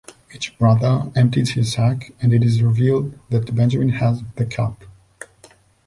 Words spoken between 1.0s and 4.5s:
empties his sack, and it is revealed that Benjamin has the